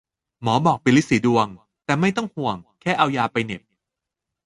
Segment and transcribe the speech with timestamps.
[0.41, 1.47] หมอบอกเป็นรีดสีดวง
[1.85, 3.61] แต่ไม่ต้องห่วง แค่เอายาไปเหน็บ